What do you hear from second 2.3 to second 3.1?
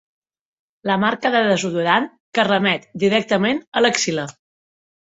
que remet